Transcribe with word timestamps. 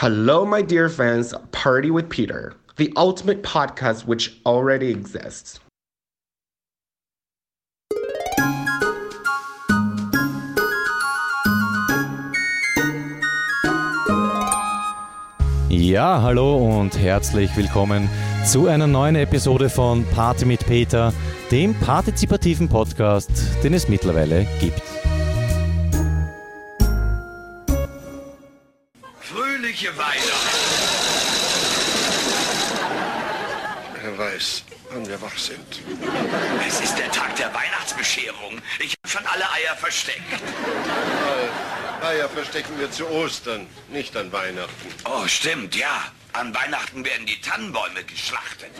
Hello, 0.00 0.44
my 0.44 0.62
dear 0.62 0.88
fans, 0.88 1.34
Party 1.50 1.90
with 1.90 2.08
Peter, 2.08 2.54
the 2.76 2.92
ultimate 2.94 3.42
podcast 3.42 4.06
which 4.06 4.40
already 4.46 4.92
exists. 4.92 5.58
Ja, 15.68 16.22
hallo 16.22 16.78
und 16.78 16.96
herzlich 16.96 17.56
willkommen 17.56 18.08
zu 18.46 18.68
einer 18.68 18.86
neuen 18.86 19.16
Episode 19.16 19.68
von 19.68 20.04
Party 20.14 20.44
mit 20.44 20.64
Peter, 20.64 21.12
dem 21.50 21.74
partizipativen 21.74 22.68
Podcast, 22.68 23.32
den 23.64 23.74
es 23.74 23.88
mittlerweile 23.88 24.46
gibt. 24.60 24.87
Fröhliche 29.78 29.96
Weihnachten. 29.96 30.58
Wer 34.02 34.18
weiß, 34.18 34.64
wann 34.90 35.06
wir 35.06 35.22
wach 35.22 35.36
sind. 35.38 35.82
Es 36.66 36.80
ist 36.80 36.98
der 36.98 37.10
Tag 37.12 37.36
der 37.36 37.54
Weihnachtsbescherung. 37.54 38.60
Ich 38.80 38.94
habe 38.96 39.08
schon 39.08 39.26
alle 39.26 39.44
Eier 39.52 39.76
versteckt. 39.76 40.22
Eier 42.02 42.28
verstecken 42.28 42.78
wir 42.78 42.90
zu 42.90 43.08
Ostern, 43.08 43.66
nicht 43.88 44.16
an 44.16 44.32
Weihnachten. 44.32 44.88
Oh, 45.04 45.26
stimmt, 45.28 45.76
ja. 45.76 46.10
An 46.32 46.52
Weihnachten 46.54 47.04
werden 47.04 47.26
die 47.26 47.40
Tannenbäume 47.40 48.02
geschlachtet. 48.04 48.70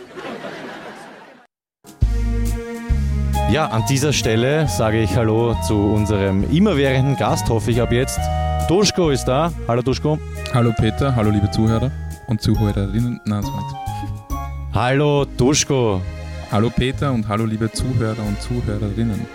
Ja, 3.51 3.69
an 3.69 3.83
dieser 3.89 4.13
Stelle 4.13 4.69
sage 4.69 5.01
ich 5.01 5.17
Hallo 5.17 5.57
zu 5.67 5.75
unserem 5.75 6.45
immerwährenden 6.51 7.17
Gast, 7.17 7.49
hoffe 7.49 7.71
ich 7.71 7.81
ab 7.81 7.93
jetzt. 7.93 8.21
Duschko 8.69 9.09
ist 9.09 9.25
da. 9.25 9.51
Hallo 9.67 9.81
Duschko. 9.81 10.19
Hallo 10.53 10.71
Peter, 10.79 11.17
hallo 11.17 11.31
liebe 11.31 11.51
Zuhörer 11.51 11.91
und 12.27 12.43
Zuhörerinnen. 12.43 13.19
Nein, 13.25 13.41
das 13.41 13.51
war 13.51 13.63
nichts. 13.63 14.35
Hallo 14.75 15.25
Duschko. 15.25 16.03
Hallo 16.53 16.69
Peter 16.69 17.11
und 17.11 17.27
hallo 17.27 17.47
liebe 17.47 17.73
Zuhörer 17.73 18.23
und 18.27 18.39
Zuhörerinnen. 18.43 19.27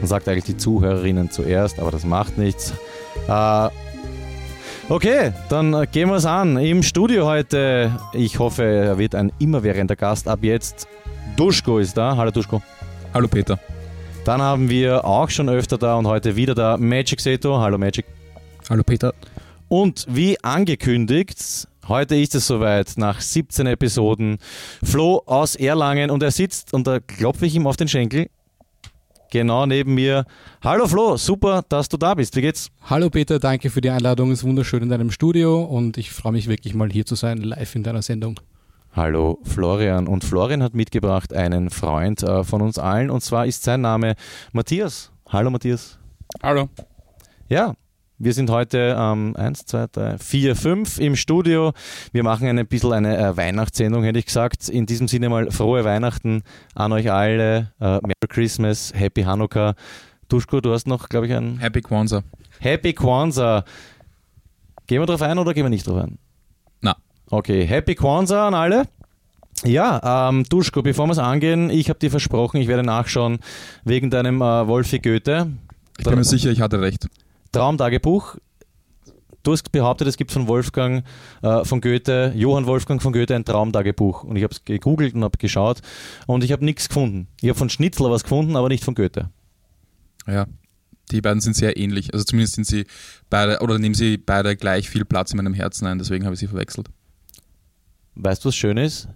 Man 0.00 0.06
sagt 0.06 0.28
eigentlich 0.28 0.44
die 0.44 0.58
Zuhörerinnen 0.58 1.30
zuerst, 1.30 1.80
aber 1.80 1.90
das 1.90 2.04
macht 2.04 2.36
nichts. 2.36 2.74
Äh, 3.26 3.68
okay, 4.90 5.32
dann 5.48 5.86
gehen 5.92 6.10
wir 6.10 6.16
es 6.16 6.26
an. 6.26 6.58
Im 6.58 6.82
Studio 6.82 7.24
heute, 7.24 7.90
ich 8.12 8.38
hoffe, 8.38 8.64
er 8.64 8.98
wird 8.98 9.14
ein 9.14 9.32
immerwährender 9.38 9.96
Gast 9.96 10.28
ab 10.28 10.40
jetzt. 10.42 10.88
Duschko 11.36 11.78
ist 11.78 11.96
da. 11.96 12.18
Hallo 12.18 12.30
Duschko. 12.30 12.60
Hallo 13.16 13.28
Peter. 13.28 13.58
Dann 14.26 14.42
haben 14.42 14.68
wir 14.68 15.06
auch 15.06 15.30
schon 15.30 15.48
öfter 15.48 15.78
da 15.78 15.94
und 15.96 16.06
heute 16.06 16.36
wieder 16.36 16.54
da 16.54 16.76
Magic 16.76 17.18
Seto. 17.18 17.58
Hallo 17.58 17.78
Magic. 17.78 18.04
Hallo 18.68 18.82
Peter. 18.82 19.14
Und 19.68 20.04
wie 20.10 20.38
angekündigt, 20.44 21.66
heute 21.88 22.14
ist 22.14 22.34
es 22.34 22.46
soweit, 22.46 22.92
nach 22.98 23.22
17 23.22 23.68
Episoden, 23.68 24.36
Flo 24.84 25.22
aus 25.24 25.56
Erlangen 25.56 26.10
und 26.10 26.22
er 26.22 26.30
sitzt 26.30 26.74
und 26.74 26.86
da 26.86 27.00
klopfe 27.00 27.46
ich 27.46 27.54
ihm 27.54 27.66
auf 27.66 27.78
den 27.78 27.88
Schenkel. 27.88 28.28
Genau 29.30 29.64
neben 29.64 29.94
mir. 29.94 30.26
Hallo 30.62 30.86
Flo, 30.86 31.16
super, 31.16 31.64
dass 31.70 31.88
du 31.88 31.96
da 31.96 32.12
bist. 32.12 32.36
Wie 32.36 32.42
geht's? 32.42 32.68
Hallo 32.82 33.08
Peter, 33.08 33.38
danke 33.38 33.70
für 33.70 33.80
die 33.80 33.88
Einladung. 33.88 34.30
Es 34.30 34.40
ist 34.40 34.44
wunderschön 34.44 34.82
in 34.82 34.90
deinem 34.90 35.10
Studio 35.10 35.64
und 35.64 35.96
ich 35.96 36.10
freue 36.10 36.32
mich 36.32 36.48
wirklich 36.48 36.74
mal 36.74 36.90
hier 36.90 37.06
zu 37.06 37.14
sein, 37.14 37.38
live 37.38 37.76
in 37.76 37.82
deiner 37.82 38.02
Sendung. 38.02 38.38
Hallo 38.96 39.38
Florian. 39.42 40.08
Und 40.08 40.24
Florian 40.24 40.62
hat 40.62 40.74
mitgebracht 40.74 41.34
einen 41.34 41.68
Freund 41.68 42.22
äh, 42.22 42.42
von 42.42 42.62
uns 42.62 42.78
allen 42.78 43.10
und 43.10 43.20
zwar 43.20 43.44
ist 43.44 43.62
sein 43.62 43.82
Name 43.82 44.14
Matthias. 44.52 45.12
Hallo 45.28 45.50
Matthias. 45.50 45.98
Hallo. 46.42 46.70
Ja, 47.48 47.74
wir 48.18 48.32
sind 48.32 48.48
heute 48.48 48.96
ähm, 48.98 49.36
1, 49.36 49.66
2, 49.66 49.86
3, 49.92 50.18
4, 50.18 50.56
5 50.56 50.98
im 51.00 51.16
Studio. 51.16 51.74
Wir 52.12 52.22
machen 52.22 52.48
ein 52.48 52.66
bisschen 52.66 52.94
eine 52.94 53.18
äh, 53.18 53.36
Weihnachtssendung, 53.36 54.02
hätte 54.02 54.18
ich 54.18 54.24
gesagt. 54.24 54.70
In 54.70 54.86
diesem 54.86 55.08
Sinne 55.08 55.28
mal 55.28 55.50
frohe 55.50 55.84
Weihnachten 55.84 56.42
an 56.74 56.92
euch 56.92 57.12
alle. 57.12 57.72
Äh, 57.78 57.98
Merry 58.00 58.28
Christmas, 58.28 58.94
Happy 58.94 59.24
Hanukkah. 59.24 59.74
Duschko, 60.28 60.62
du 60.62 60.72
hast 60.72 60.86
noch, 60.86 61.10
glaube 61.10 61.26
ich, 61.26 61.34
ein 61.34 61.58
Happy 61.58 61.82
Kwanzaa. 61.82 62.22
Happy 62.60 62.94
Kwanzaa. 62.94 63.64
Gehen 64.86 65.02
wir 65.02 65.06
drauf 65.06 65.20
ein 65.20 65.38
oder 65.38 65.52
gehen 65.52 65.66
wir 65.66 65.70
nicht 65.70 65.86
drauf 65.86 66.02
ein? 66.02 66.18
Na. 66.80 66.96
Okay, 67.30 67.66
Happy 67.66 67.94
Kwanzaa 67.94 68.48
an 68.48 68.54
alle. 68.54 68.84
Ja, 69.64 70.28
ähm, 70.28 70.44
Duschko, 70.44 70.82
bevor 70.82 71.06
wir 71.06 71.12
es 71.12 71.18
angehen, 71.18 71.70
ich 71.70 71.88
habe 71.88 71.98
dir 71.98 72.10
versprochen, 72.10 72.60
ich 72.60 72.68
werde 72.68 72.82
nachschauen 72.82 73.38
wegen 73.84 74.10
deinem 74.10 74.40
äh, 74.42 74.66
Wolfi 74.66 74.98
Goethe. 74.98 75.50
Ich 75.98 76.04
bin 76.04 76.14
mir 76.14 76.24
sicher, 76.24 76.50
ich 76.50 76.60
hatte 76.60 76.80
recht. 76.80 77.08
Traumtagebuch. 77.52 78.36
Du 79.42 79.52
hast 79.52 79.70
behauptet, 79.70 80.08
es 80.08 80.16
gibt 80.16 80.32
von 80.32 80.48
Wolfgang 80.48 81.04
äh, 81.42 81.64
von 81.64 81.80
Goethe, 81.80 82.32
Johann 82.34 82.66
Wolfgang 82.66 83.00
von 83.00 83.12
Goethe 83.12 83.34
ein 83.34 83.44
Traumtagebuch. 83.44 84.24
Und 84.24 84.36
ich 84.36 84.42
habe 84.42 84.52
es 84.52 84.64
gegoogelt 84.64 85.14
und 85.14 85.24
habe 85.24 85.38
geschaut 85.38 85.80
und 86.26 86.44
ich 86.44 86.52
habe 86.52 86.64
nichts 86.64 86.88
gefunden. 86.88 87.28
Ich 87.40 87.48
habe 87.48 87.58
von 87.58 87.70
Schnitzler 87.70 88.10
was 88.10 88.24
gefunden, 88.24 88.56
aber 88.56 88.68
nicht 88.68 88.84
von 88.84 88.94
Goethe. 88.94 89.30
Ja, 90.26 90.46
die 91.12 91.20
beiden 91.20 91.40
sind 91.40 91.54
sehr 91.54 91.76
ähnlich. 91.76 92.12
Also 92.12 92.24
zumindest 92.24 92.56
sind 92.56 92.66
sie 92.66 92.86
beide, 93.30 93.60
oder 93.60 93.78
nehmen 93.78 93.94
sie 93.94 94.18
beide 94.18 94.56
gleich 94.56 94.90
viel 94.90 95.04
Platz 95.04 95.30
in 95.30 95.36
meinem 95.36 95.54
Herzen 95.54 95.86
ein, 95.86 95.98
deswegen 95.98 96.24
habe 96.24 96.34
ich 96.34 96.40
sie 96.40 96.48
verwechselt. 96.48 96.88
Weißt 98.16 98.44
du, 98.44 98.48
was 98.48 98.56
schön 98.56 98.76
ist? 98.76 99.08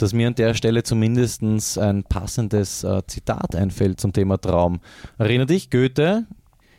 Dass 0.00 0.14
mir 0.14 0.28
an 0.28 0.34
der 0.34 0.54
Stelle 0.54 0.82
zumindest 0.82 1.42
ein 1.78 2.04
passendes 2.04 2.84
äh, 2.84 3.02
Zitat 3.06 3.54
einfällt 3.54 4.00
zum 4.00 4.14
Thema 4.14 4.40
Traum. 4.40 4.80
Erinner 5.18 5.44
dich, 5.44 5.68
Goethe, 5.68 6.26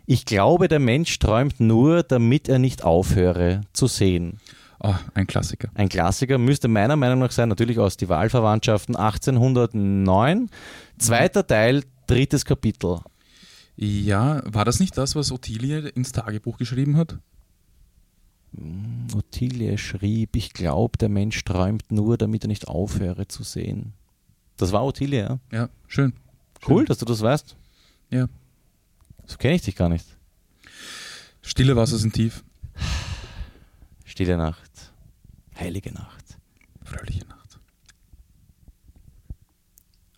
ich 0.07 0.25
glaube, 0.25 0.67
der 0.67 0.79
Mensch 0.79 1.19
träumt 1.19 1.59
nur, 1.59 2.01
damit 2.01 2.49
er 2.49 2.57
nicht 2.57 2.83
aufhöre 2.83 3.61
zu 3.73 3.85
sehen. 3.85 4.39
Oh, 4.79 4.95
ein 5.13 5.27
Klassiker. 5.27 5.69
Ein 5.75 5.87
Klassiker 5.87 6.39
müsste 6.39 6.67
meiner 6.67 6.95
Meinung 6.95 7.19
nach 7.19 7.29
sein, 7.29 7.47
natürlich 7.47 7.77
aus 7.77 7.95
die 7.95 8.09
Wahlverwandtschaften 8.09 8.95
1809. 8.95 10.49
Zweiter 10.97 11.45
Teil, 11.45 11.83
drittes 12.07 12.43
Kapitel. 12.43 13.01
Ja, 13.75 14.41
war 14.45 14.65
das 14.65 14.79
nicht 14.79 14.97
das, 14.97 15.15
was 15.15 15.31
Ottilie 15.31 15.89
ins 15.89 16.11
Tagebuch 16.11 16.57
geschrieben 16.57 16.97
hat? 16.97 17.19
Ottilie 19.41 19.79
schrieb, 19.79 20.35
ich 20.35 20.53
glaube, 20.53 20.99
der 20.99 21.09
Mensch 21.09 21.43
träumt 21.43 21.91
nur, 21.91 22.15
damit 22.15 22.43
er 22.43 22.47
nicht 22.47 22.67
aufhöre 22.67 23.27
zu 23.27 23.41
sehen. 23.41 23.93
Das 24.57 24.71
war 24.71 24.85
Ottilie, 24.85 25.19
ja? 25.19 25.39
Ja, 25.51 25.69
schön. 25.87 26.13
Cool, 26.67 26.81
Schön. 26.81 26.85
dass 26.85 26.99
du 26.99 27.05
das 27.05 27.21
weißt. 27.21 27.55
Ja. 28.11 28.27
So 29.25 29.37
kenne 29.37 29.55
ich 29.55 29.63
dich 29.63 29.75
gar 29.75 29.89
nicht. 29.89 30.05
Stille 31.41 31.75
Wasser 31.75 31.97
sind 31.97 32.13
tief. 32.13 32.43
Stille 34.05 34.37
Nacht, 34.37 34.93
heilige 35.57 35.91
Nacht. 35.91 36.37
Fröhliche 36.83 37.25
Nacht. 37.25 37.40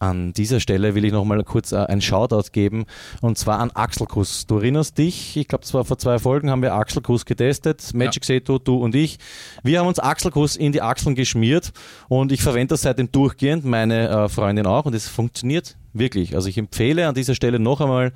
An 0.04 0.34
dieser 0.34 0.60
Stelle 0.60 0.96
will 0.96 1.06
ich 1.06 1.14
nochmal 1.14 1.42
kurz 1.46 1.72
äh, 1.72 1.78
ein 1.78 2.02
Shoutout 2.02 2.52
geben 2.52 2.84
und 3.22 3.38
zwar 3.38 3.60
an 3.60 3.72
Axel 3.72 4.06
Kuss. 4.06 4.46
Du 4.46 4.58
erinnerst 4.58 4.98
dich, 4.98 5.38
ich 5.38 5.48
glaube, 5.48 5.64
zwar 5.64 5.86
vor 5.86 5.98
zwei 5.98 6.20
Folgen 6.20 6.52
haben 6.52 6.62
wir 6.62 6.74
Axel 6.74 7.02
Kuss 7.02 7.24
getestet, 7.24 7.94
Magic 7.94 8.26
Seto, 8.26 8.60
du 8.60 8.76
und 8.76 8.96
ich. 8.96 9.18
Wir 9.64 9.80
haben 9.80 9.88
uns 9.88 10.00
Axel 10.00 10.30
Kuss 10.30 10.58
in 10.58 10.74
die 10.74 10.82
Achseln 10.82 11.16
geschmiert 11.16 11.72
und 12.10 12.34
ich 12.34 12.42
verwende 12.42 12.74
das 12.74 12.82
seitdem 12.82 13.14
durchgehend, 13.14 13.64
meine 13.64 14.10
äh, 14.10 14.28
Freundin 14.28 14.66
auch 14.66 14.84
und 14.84 14.94
es 14.94 15.08
funktioniert 15.08 15.78
wirklich. 15.94 16.36
Also 16.36 16.50
ich 16.50 16.58
empfehle 16.58 17.08
an 17.08 17.16
dieser 17.16 17.34
Stelle 17.34 17.58
noch 17.58 17.80
einmal, 17.80 18.12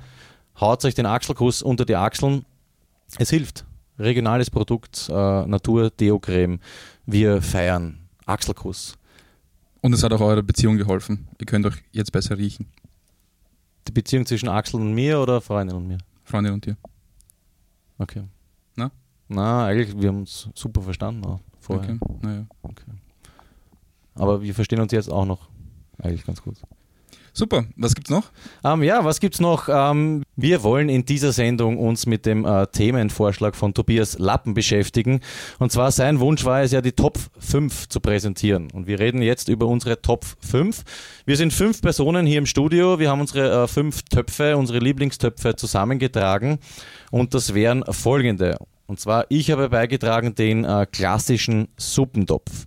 haut 0.60 0.84
euch 0.84 0.94
den 0.94 1.06
Achselkuss 1.06 1.62
unter 1.62 1.86
die 1.86 1.96
Achseln. 1.96 2.44
Es 3.18 3.30
hilft. 3.30 3.64
Regionales 3.98 4.50
Produkt, 4.50 5.08
äh, 5.08 5.12
Natur 5.46 5.88
Deo 5.88 6.18
Creme. 6.18 6.60
Wir 7.06 7.40
feiern 7.40 7.98
Achselkuss. 8.26 8.98
Und 9.80 9.92
es 9.92 10.02
hat 10.02 10.12
auch 10.12 10.20
eurer 10.20 10.42
Beziehung 10.42 10.76
geholfen. 10.76 11.28
Ihr 11.38 11.46
könnt 11.46 11.66
euch 11.66 11.82
jetzt 11.92 12.12
besser 12.12 12.36
riechen. 12.36 12.66
Die 13.86 13.92
Beziehung 13.92 14.26
zwischen 14.26 14.48
Axel 14.48 14.80
und 14.80 14.92
mir 14.94 15.20
oder 15.20 15.40
Freundin 15.40 15.76
und 15.76 15.86
mir? 15.86 15.98
Freundin 16.24 16.52
und 16.52 16.66
dir. 16.66 16.76
Okay. 17.96 18.24
Na? 18.76 18.90
Na, 19.28 19.66
eigentlich, 19.66 19.98
wir 20.00 20.08
haben 20.08 20.20
uns 20.20 20.48
super 20.54 20.82
verstanden 20.82 21.24
auch 21.24 21.40
vorher. 21.60 21.98
Okay. 22.00 22.18
Naja. 22.22 22.46
Aber 24.14 24.42
wir 24.42 24.54
verstehen 24.54 24.80
uns 24.80 24.92
jetzt 24.92 25.10
auch 25.10 25.24
noch 25.24 25.48
eigentlich 25.98 26.24
ganz 26.24 26.42
gut. 26.42 26.56
Super, 27.38 27.66
was 27.76 27.94
gibt's 27.94 28.10
noch? 28.10 28.32
Ähm, 28.64 28.82
ja, 28.82 29.04
was 29.04 29.20
gibt's 29.20 29.38
noch? 29.38 29.68
Ähm, 29.68 30.24
wir 30.34 30.64
wollen 30.64 30.88
in 30.88 31.04
dieser 31.04 31.30
Sendung 31.30 31.78
uns 31.78 32.04
mit 32.04 32.26
dem 32.26 32.44
äh, 32.44 32.66
Themenvorschlag 32.66 33.54
von 33.54 33.74
Tobias 33.74 34.18
Lappen 34.18 34.54
beschäftigen. 34.54 35.20
Und 35.60 35.70
zwar 35.70 35.92
sein 35.92 36.18
Wunsch 36.18 36.44
war 36.44 36.62
es 36.62 36.72
ja, 36.72 36.80
die 36.80 36.90
Top 36.90 37.16
5 37.38 37.90
zu 37.90 38.00
präsentieren. 38.00 38.72
Und 38.72 38.88
wir 38.88 38.98
reden 38.98 39.22
jetzt 39.22 39.48
über 39.48 39.66
unsere 39.66 40.02
Top 40.02 40.24
5. 40.40 40.82
Wir 41.26 41.36
sind 41.36 41.52
fünf 41.52 41.80
Personen 41.80 42.26
hier 42.26 42.38
im 42.38 42.46
Studio. 42.46 42.98
Wir 42.98 43.08
haben 43.08 43.20
unsere 43.20 43.62
äh, 43.62 43.68
fünf 43.68 44.02
Töpfe, 44.02 44.56
unsere 44.56 44.80
Lieblingstöpfe 44.80 45.54
zusammengetragen. 45.54 46.58
Und 47.12 47.34
das 47.34 47.54
wären 47.54 47.84
folgende. 47.88 48.56
Und 48.88 48.98
zwar, 48.98 49.26
ich 49.28 49.52
habe 49.52 49.68
beigetragen 49.68 50.34
den 50.34 50.64
äh, 50.64 50.86
klassischen 50.90 51.68
Suppentopf. 51.76 52.66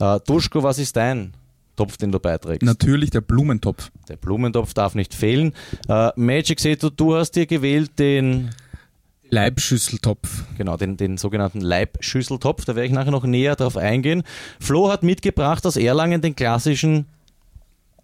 Äh, 0.00 0.20
Duschko, 0.26 0.62
was 0.62 0.78
ist 0.78 0.96
dein 0.96 1.34
Topf, 1.76 1.96
den 1.96 2.12
du 2.12 2.18
beiträgst? 2.18 2.62
Natürlich 2.62 3.10
der 3.10 3.20
Blumentopf. 3.20 3.90
Der 4.08 4.16
Blumentopf 4.16 4.74
darf 4.74 4.94
nicht 4.94 5.14
fehlen. 5.14 5.52
Äh, 5.88 6.10
Magic 6.16 6.60
Seto, 6.60 6.90
du 6.90 7.14
hast 7.14 7.32
dir 7.32 7.46
gewählt 7.46 7.98
den, 7.98 8.50
Leibschüsseltopf. 9.28 10.44
Genau, 10.56 10.76
den, 10.76 10.96
den 10.96 11.16
sogenannten 11.18 11.60
Leibschüsseltopf. 11.60 12.64
Da 12.64 12.76
werde 12.76 12.86
ich 12.86 12.92
nachher 12.92 13.10
noch 13.10 13.24
näher 13.24 13.56
drauf 13.56 13.76
eingehen. 13.76 14.22
Flo 14.60 14.90
hat 14.90 15.02
mitgebracht 15.02 15.66
aus 15.66 15.76
Erlangen 15.76 16.20
den 16.20 16.36
klassischen 16.36 17.06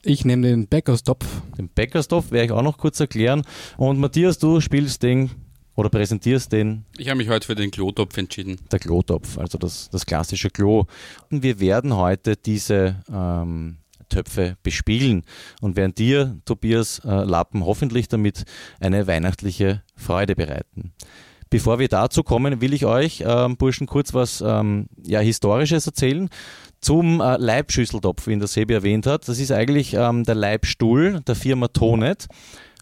Ich 0.03 0.25
nehme 0.25 0.49
den 0.49 0.67
Bäckerstopf. 0.67 1.27
den 1.59 1.69
Bäckerstopf, 1.69 2.31
werde 2.31 2.47
ich 2.47 2.53
auch 2.53 2.63
noch 2.63 2.79
kurz 2.79 2.99
erklären. 3.01 3.43
Und 3.77 3.99
Matthias, 3.99 4.39
du 4.39 4.61
spielst 4.61 5.03
den 5.03 5.31
oder 5.75 5.89
präsentierst 5.89 6.53
den 6.53 6.85
Ich 6.99 7.09
habe 7.09 7.19
mich 7.19 7.29
heute 7.29 7.47
für 7.47 7.55
den 7.55 7.71
Klotopf 7.71 8.17
entschieden. 8.17 8.59
der 8.71 8.79
Klotopf, 8.79 9.39
also 9.39 9.59
das, 9.59 9.89
das 9.91 10.07
klassische 10.07 10.51
Klo. 10.51 10.85
Und 11.31 11.43
wir 11.43 11.61
werden 11.61 11.97
heute 11.97 12.37
diese 12.37 12.97
ähm, 13.13 13.79
Töpfe 14.09 14.57
bespielen 14.63 15.25
und 15.61 15.77
werden 15.77 15.95
dir, 15.95 16.39
Tobias 16.45 17.01
äh, 17.05 17.09
Lappen, 17.09 17.65
hoffentlich 17.65 18.09
damit 18.09 18.45
eine 18.81 19.07
weihnachtliche 19.07 19.83
Freude 19.97 20.37
bereiten. 20.37 20.93
Bevor 21.51 21.79
wir 21.79 21.89
dazu 21.89 22.23
kommen, 22.23 22.63
will 22.63 22.73
ich 22.73 22.87
euch, 22.87 23.23
ähm, 23.27 23.57
Burschen, 23.57 23.87
kurz 23.87 24.15
was 24.15 24.43
ähm, 24.47 24.87
ja, 25.05 25.21
Historisches 25.21 25.87
erzählen 25.87 26.31
zum 26.81 27.21
äh, 27.21 27.37
Leibschüsseltopf, 27.37 28.27
wie 28.27 28.33
ihn 28.33 28.39
der 28.39 28.49
Sebi 28.49 28.75
erwähnt 28.75 29.07
hat. 29.07 29.29
Das 29.29 29.39
ist 29.39 29.53
eigentlich 29.53 29.95
ähm, 29.95 30.25
der 30.25 30.35
Leibstuhl 30.35 31.21
der 31.27 31.35
Firma 31.35 31.69
Tonet. 31.69 32.27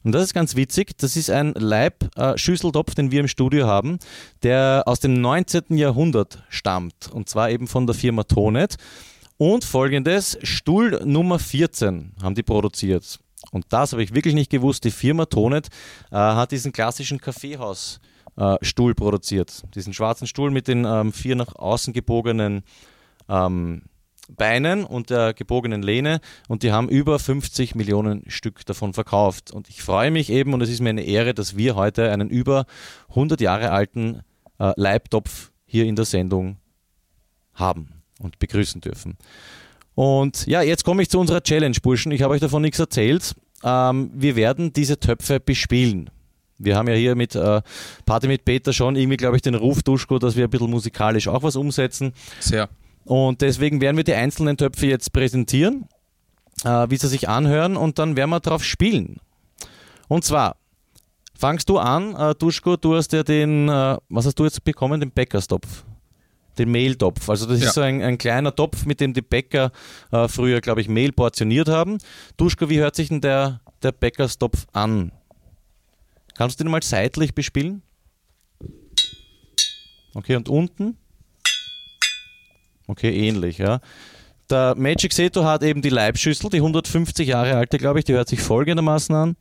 Und 0.03 0.13
das 0.13 0.25
ist 0.25 0.35
ganz 0.35 0.57
witzig. 0.57 0.97
Das 0.99 1.17
ist 1.17 1.31
ein 1.31 1.53
Leibschüsseltopf, 1.55 2.95
den 2.95 3.11
wir 3.11 3.21
im 3.21 3.29
Studio 3.29 3.67
haben, 3.67 3.99
der 4.43 4.85
aus 4.87 5.01
dem 5.01 5.21
19. 5.21 5.77
Jahrhundert 5.77 6.43
stammt. 6.49 7.11
Und 7.13 7.29
zwar 7.29 7.51
eben 7.51 7.67
von 7.67 7.87
der 7.87 7.95
Firma 7.95 8.25
Tonet. 8.25 8.77
Und 9.37 9.65
folgendes: 9.65 10.39
Stuhl 10.43 11.01
Nummer 11.05 11.39
14 11.39 12.13
haben 12.23 12.35
die 12.35 12.43
produziert. 12.43 13.21
Und 13.53 13.67
das 13.71 13.93
habe 13.93 14.03
ich 14.03 14.15
wirklich 14.15 14.35
nicht 14.35 14.51
gewusst. 14.51 14.85
Die 14.85 14.91
Firma 14.91 15.27
Tonet 15.27 15.69
äh, 16.11 16.17
hat 16.17 16.53
diesen 16.53 16.73
klassischen 16.73 17.21
Kaffeehausstuhl 17.21 18.95
produziert. 18.95 19.63
Diesen 19.75 19.95
schwarzen 19.95 20.27
Stuhl 20.27 20.51
mit 20.51 20.69
den 20.69 20.85
ähm, 20.85 21.13
vier 21.13 21.37
nach 21.37 21.55
außen 21.57 21.93
gebogenen 21.93 22.63
ähm, 23.29 23.83
Beinen 24.37 24.85
und 24.85 25.11
der 25.11 25.35
gebogenen 25.35 25.83
Lehne 25.83 26.21
und 26.49 26.63
die 26.63 26.73
haben 26.73 26.89
über 26.89 27.19
50 27.19 27.75
Millionen 27.75 28.23
Stück 28.29 28.65
davon 28.67 28.93
verkauft. 28.95 29.51
Und 29.51 29.69
ich 29.69 29.83
freue 29.83 30.11
mich 30.11 30.31
eben 30.31 30.55
und 30.55 30.61
es 30.61 30.71
ist 30.71 30.81
mir 30.81 30.91
eine 30.91 31.03
Ehre, 31.03 31.35
dass 31.35 31.57
wir 31.57 31.77
heute 31.77 32.11
einen 32.11 32.31
über 32.31 32.67
100 33.11 33.41
Jahre 33.41 33.71
alten 33.71 34.23
äh, 34.59 34.73
Leibtopf 34.77 35.51
hier 35.67 35.85
in 35.85 35.97
der 35.97 36.05
Sendung 36.05 36.57
haben 37.55 38.03
und 38.21 38.39
begrüßen 38.39 38.81
dürfen. 38.81 39.17
Und 39.95 40.47
ja, 40.47 40.63
jetzt 40.63 40.85
komme 40.85 41.03
ich 41.03 41.11
zu 41.11 41.19
unserer 41.19 41.43
Challenge, 41.43 41.77
Burschen. 41.83 42.13
Ich 42.13 42.23
habe 42.23 42.35
euch 42.35 42.41
davon 42.41 42.63
nichts 42.63 42.79
erzählt. 42.79 43.35
Ähm, 43.63 44.11
wir 44.15 44.37
werden 44.37 44.73
diese 44.73 44.99
Töpfe 44.99 45.41
bespielen. 45.41 46.11
Wir 46.59 46.77
haben 46.77 46.89
ja 46.89 46.95
hier 46.95 47.17
mit 47.17 47.35
äh, 47.35 47.63
Party 48.05 48.29
mit 48.29 48.45
Peter 48.45 48.73
schon 48.73 48.97
irgendwie, 48.97 49.17
glaube 49.17 49.37
ich, 49.37 49.43
den 49.43 49.55
Ruf, 49.55 49.83
Duschko, 49.83 50.19
dass 50.19 50.37
wir 50.37 50.45
ein 50.45 50.51
bisschen 50.51 50.71
musikalisch 50.71 51.27
auch 51.27 51.43
was 51.43 51.57
umsetzen. 51.57 52.13
Sehr. 52.39 52.69
Und 53.11 53.41
deswegen 53.41 53.81
werden 53.81 53.97
wir 53.97 54.05
die 54.05 54.15
einzelnen 54.15 54.57
Töpfe 54.57 54.87
jetzt 54.87 55.13
präsentieren, 55.13 55.89
äh, 56.63 56.87
wie 56.91 56.97
sie 56.97 57.09
sich 57.09 57.29
anhören 57.29 57.77
und 57.77 57.99
dann 57.99 58.15
werden 58.15 58.31
wir 58.31 58.39
drauf 58.39 58.63
spielen. 58.63 59.17
Und 60.07 60.25
zwar, 60.25 60.55
fangst 61.37 61.69
du 61.69 61.79
an, 61.79 62.15
äh, 62.15 62.37
Duschko, 62.37 62.77
du 62.77 62.95
hast 62.95 63.13
ja 63.13 63.25
den, 63.25 63.69
äh, 63.69 63.97
was 64.11 64.27
hast 64.27 64.37
du 64.39 64.45
jetzt 64.45 64.63
bekommen, 64.63 65.01
den 65.01 65.11
Bäckerstopf? 65.11 65.83
Den 66.57 66.71
Mehltopf. 66.71 67.29
Also 67.29 67.47
das 67.47 67.61
Ja. 67.61 67.67
ist 67.67 67.75
so 67.75 67.81
ein, 67.81 68.01
ein 68.01 68.17
kleiner 68.17 68.55
Topf, 68.55 68.87
mit 68.87 69.01
dem 69.01 69.13
die 69.13 69.23
Bäcker 69.23 69.73
äh, 70.13 70.29
früher, 70.29 70.61
glaube 70.61 70.81
ich, 70.81 70.89
Mehl 70.89 71.11
portioniert 71.11 71.69
haben. 71.69 71.99
Duschko, 72.37 72.69
wie 72.71 72.79
hört 72.79 72.95
sich 72.95 73.09
denn 73.09 73.21
der, 73.21 73.61
der 73.83 73.91
Bäckerstopf 73.91 74.69
an? 74.73 75.11
Kannst 76.37 76.61
du 76.61 76.65
den 76.65 76.71
mal 76.71 76.81
seitlich 76.85 77.35
bespielen? 77.35 77.83
Okay, 80.15 80.37
und 80.37 80.49
unten? 80.49 80.97
Okay, 82.91 83.29
ähnlich, 83.29 83.59
ja. 83.59 83.79
Der 84.51 84.75
Magic 84.77 85.13
Seto 85.13 85.45
hat 85.45 85.63
eben 85.63 85.81
die 85.81 85.91
Leibschüssel, 85.91 86.51
die 86.51 86.57
150 86.57 87.29
Jahre 87.29 87.55
alte, 87.55 87.79
glaube 87.79 88.01
ich, 88.01 88.05
die 88.05 88.15
hört 88.15 88.29
sich 88.29 88.41
folgendermaßen 88.41 89.15
an. 89.15 89.37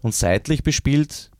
Und 0.00 0.14
seitlich 0.14 0.62
bespielt 0.62 1.30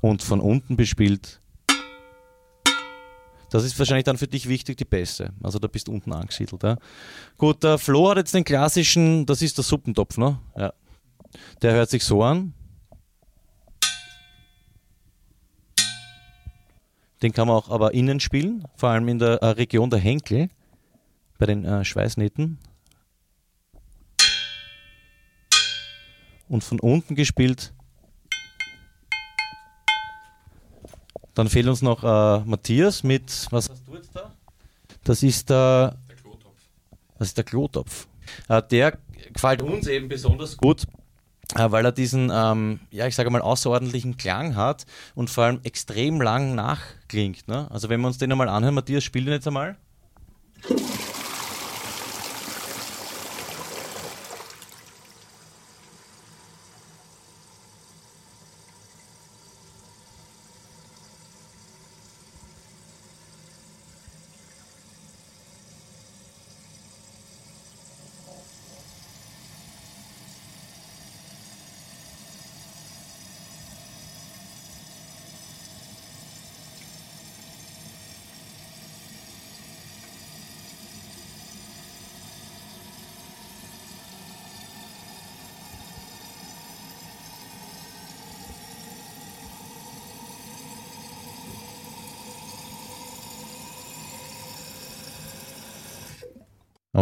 und 0.00 0.22
von 0.22 0.40
unten 0.40 0.78
bespielt. 0.78 1.42
Das 3.50 3.62
ist 3.62 3.78
wahrscheinlich 3.78 4.04
dann 4.04 4.16
für 4.16 4.26
dich 4.26 4.48
wichtig, 4.48 4.78
die 4.78 4.86
Bässe. 4.86 5.34
Also 5.42 5.58
da 5.58 5.68
bist 5.68 5.88
du 5.88 5.92
unten 5.92 6.14
angesiedelt. 6.14 6.62
Ja. 6.62 6.78
Gut, 7.36 7.62
der 7.62 7.76
Flo 7.76 8.08
hat 8.08 8.16
jetzt 8.16 8.32
den 8.32 8.44
klassischen, 8.44 9.26
das 9.26 9.42
ist 9.42 9.58
der 9.58 9.64
Suppentopf, 9.64 10.16
ne? 10.16 10.38
Ja. 10.56 10.72
Der 11.60 11.74
hört 11.74 11.90
sich 11.90 12.04
so 12.04 12.22
an. 12.22 12.54
Den 17.22 17.32
kann 17.32 17.48
man 17.48 17.56
auch 17.56 17.70
aber 17.70 17.94
innen 17.94 18.20
spielen, 18.20 18.64
vor 18.74 18.90
allem 18.90 19.08
in 19.08 19.18
der 19.18 19.42
äh, 19.42 19.46
Region 19.46 19.90
der 19.90 19.98
Henkel, 19.98 20.50
bei 21.38 21.46
den 21.46 21.64
äh, 21.64 21.84
Schweißnähten. 21.84 22.58
Und 26.48 26.62
von 26.62 26.78
unten 26.78 27.14
gespielt. 27.14 27.72
Dann 31.34 31.48
fehlt 31.48 31.66
uns 31.66 31.82
noch 31.82 32.02
äh, 32.02 32.44
Matthias 32.44 33.02
mit, 33.02 33.46
was 33.50 33.68
hast 33.68 33.86
du 33.86 33.96
jetzt 33.96 34.14
da? 34.14 34.32
Das 35.04 35.22
ist 35.22 35.50
der, 35.50 35.98
das 37.18 37.28
ist 37.28 37.36
der 37.36 37.44
Klotopf. 37.44 38.06
Äh, 38.48 38.62
der 38.70 38.98
gefällt 39.32 39.62
uns 39.62 39.86
eben 39.86 40.08
besonders 40.08 40.56
gut, 40.56 40.86
weil 41.54 41.84
er 41.84 41.92
diesen, 41.92 42.30
ähm, 42.32 42.80
ja, 42.90 43.06
ich 43.06 43.14
sage 43.14 43.30
mal, 43.30 43.40
außerordentlichen 43.40 44.16
Klang 44.16 44.56
hat 44.56 44.84
und 45.14 45.30
vor 45.30 45.44
allem 45.44 45.60
extrem 45.62 46.20
lang 46.20 46.54
nachklingt. 46.54 47.46
Ne? 47.48 47.70
Also, 47.70 47.88
wenn 47.88 48.00
wir 48.00 48.08
uns 48.08 48.18
den 48.18 48.32
einmal 48.32 48.48
anhören, 48.48 48.74
Matthias, 48.74 49.04
spiel 49.04 49.24
den 49.24 49.34
jetzt 49.34 49.46
einmal. 49.46 49.76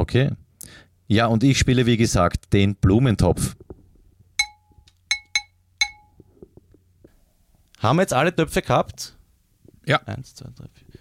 Okay. 0.05 0.33
Ja, 1.07 1.29
und 1.29 1.43
ich 1.43 1.59
spiele, 1.59 1.87
wie 1.87 1.97
gesagt, 1.97 2.53
den 2.53 2.75
Blumentopf. 2.75 3.57
Haben 7.79 7.97
wir 7.97 8.03
jetzt 8.03 8.13
alle 8.13 8.37
Töpfe 8.37 8.61
gehabt? 8.61 9.17
Ja. 9.87 10.03
Eins, 10.05 10.35
zwei, 10.35 10.51
drei, 10.55 10.67
vier. 10.75 11.01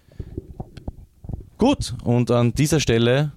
Gut, 1.58 1.94
und 2.02 2.30
an 2.30 2.54
dieser 2.54 2.80
Stelle, 2.80 3.32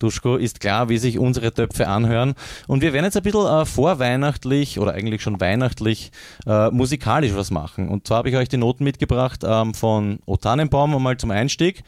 Duschko, 0.00 0.34
ist 0.34 0.58
klar, 0.58 0.88
wie 0.88 0.98
sich 0.98 1.16
unsere 1.20 1.54
Töpfe 1.54 1.86
anhören. 1.86 2.34
Und 2.66 2.82
wir 2.82 2.92
werden 2.92 3.04
jetzt 3.04 3.16
ein 3.16 3.22
bisschen 3.22 3.46
äh, 3.46 3.64
vorweihnachtlich 3.64 4.80
oder 4.80 4.94
eigentlich 4.94 5.22
schon 5.22 5.40
weihnachtlich 5.40 6.10
äh, 6.44 6.70
musikalisch 6.70 7.36
was 7.36 7.52
machen. 7.52 7.88
Und 7.88 8.08
zwar 8.08 8.18
habe 8.18 8.30
ich 8.30 8.36
euch 8.36 8.48
die 8.48 8.56
Noten 8.56 8.82
mitgebracht 8.82 9.42
ähm, 9.44 9.74
von 9.74 10.18
O 10.26 10.36
Tannenbaum 10.36 10.96
einmal 10.96 11.16
zum 11.18 11.30
Einstieg. 11.30 11.84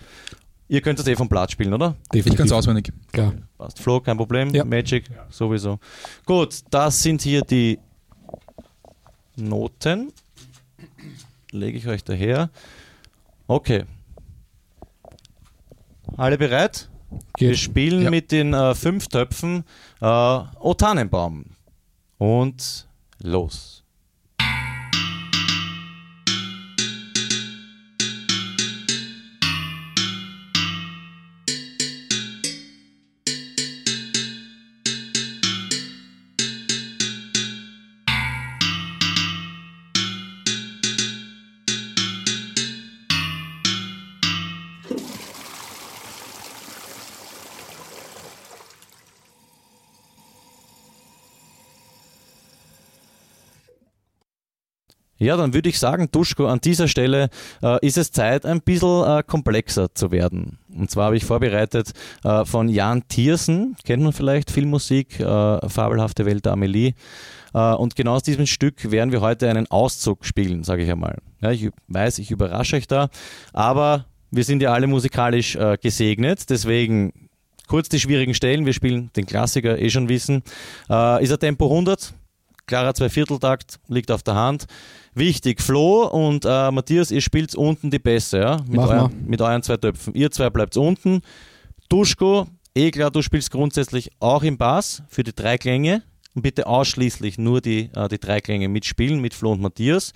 Ihr 0.69 0.81
könnt 0.81 0.99
das 0.99 1.07
eh 1.07 1.15
vom 1.15 1.29
Blatt 1.29 1.51
spielen, 1.53 1.73
oder? 1.73 1.95
Ich 2.13 2.25
kann 2.25 2.47
es 2.47 2.53
auswendig. 2.53 2.93
Klar. 3.13 3.35
Passt. 3.57 3.79
Flo, 3.81 4.01
kein 4.01 4.17
Problem. 4.17 4.53
Ja. 4.55 4.65
Magic, 4.65 5.05
sowieso. 5.31 5.79
Gut, 6.25 6.61
das 6.71 7.03
sind 7.03 7.23
hier 7.23 7.43
die 7.43 7.79
Noten. 9.37 10.13
Lege 11.53 11.79
ich 11.79 11.87
euch 11.87 12.03
daher. 12.03 12.51
Okay. 13.47 13.85
Alle 16.17 16.37
bereit? 16.39 16.89
Wir 17.39 17.51
Geht. 17.51 17.59
spielen 17.59 18.03
Ja. 18.03 18.11
mit 18.11 18.33
den 18.33 18.53
äh, 18.53 18.75
fünf 18.75 19.07
Töpfen 19.09 19.65
äh, 20.01 20.05
O 20.07 20.75
Tannenbaum. 20.77 21.45
Und 22.19 22.89
los. 23.21 23.76
Ja, 55.19 55.37
dann 55.37 55.55
würde 55.55 55.71
ich 55.71 55.79
sagen, 55.79 56.09
Duschko, 56.13 56.47
an 56.47 56.61
dieser 56.61 56.89
Stelle 56.89 57.31
äh, 57.63 57.85
ist 57.87 57.97
es 57.97 58.13
Zeit, 58.13 58.45
ein 58.45 58.61
bisschen 58.61 59.05
äh, 59.05 59.23
komplexer 59.27 59.95
zu 59.95 60.11
werden. 60.11 60.59
Und 60.75 60.91
zwar 60.91 61.07
habe 61.07 61.17
ich 61.17 61.25
vorbereitet 61.25 61.93
äh, 62.23 62.45
von 62.45 62.69
Jan 62.69 63.09
Thiersen, 63.09 63.77
kennt 63.85 64.03
man 64.03 64.13
vielleicht, 64.13 64.51
Filmmusik, 64.51 65.19
äh, 65.19 65.69
Fabelhafte 65.69 66.27
Welt 66.27 66.45
der 66.45 66.53
Amelie. 66.53 66.93
Äh, 67.55 67.73
und 67.75 67.97
genau 67.97 68.17
aus 68.17 68.25
diesem 68.25 68.47
Stück 68.47 68.91
werden 68.91 69.11
wir 69.11 69.23
heute 69.23 69.49
einen 69.49 69.71
Auszug 69.71 70.27
spielen, 70.27 70.65
sage 70.65 70.83
ich 70.83 70.91
einmal. 70.91 71.17
Ja, 71.41 71.51
ich 71.51 71.71
weiß, 71.89 72.19
ich 72.19 72.31
überrasche 72.31 72.77
euch 72.77 72.87
da, 72.87 73.09
aber 73.55 74.05
wir 74.31 74.45
sind 74.45 74.61
ja 74.61 74.75
alle 74.75 74.87
musikalisch 74.87 75.57
äh, 75.57 75.79
gesegnet, 75.81 76.51
deswegen 76.51 77.31
kurz 77.69 77.89
die 77.89 78.01
schwierigen 78.01 78.35
Stellen. 78.35 78.67
Wir 78.67 78.75
spielen 78.75 79.11
den 79.17 79.25
Klassiker, 79.25 79.79
eh 79.79 79.89
schon 79.89 80.09
wissen. 80.09 80.43
Ist 80.85 81.31
er 81.31 81.39
Tempo 81.41 81.65
100? 81.69 82.15
Klarer 82.67 82.95
Zweivierteltakt, 82.95 83.79
liegt 83.87 84.11
auf 84.11 84.25
der 84.25 84.35
Hand. 84.35 84.67
Wichtig, 85.15 85.63
Flo 85.63 86.09
und 86.09 86.45
äh, 86.45 86.71
Matthias, 86.73 87.13
ihr 87.13 87.21
spielt 87.21 87.55
unten 87.55 87.91
die 87.91 88.01
Bässe, 88.01 88.39
ja? 88.39 88.57
Mit, 88.67 88.81
mal. 88.81 89.09
mit 89.25 89.41
euren 89.41 89.63
zwei 89.63 89.77
Töpfen. 89.77 90.15
Ihr 90.15 90.33
zwei 90.33 90.51
bleibt 90.51 90.77
unten. 90.77 91.23
Duschko, 91.89 92.49
eh 92.75 92.91
klar, 92.91 93.13
du 93.13 93.23
spielst 93.23 93.53
grundsätzlich 93.53 94.11
auch 94.19 94.43
im 94.43 94.59
Bass 94.59 95.05
für 95.09 95.23
die 95.23 95.33
drei 95.35 95.59
Klänge. 95.59 96.03
Und 96.35 96.43
bitte 96.43 96.67
ausschließlich 96.67 97.39
nur 97.39 97.63
die, 97.63 97.89
äh, 97.95 98.09
die 98.09 98.19
drei 98.19 98.43
Klänge 98.43 98.69
mitspielen 98.69 99.21
mit 99.23 99.33
Flo 99.33 99.53
und 99.53 99.63
Matthias, 99.63 100.13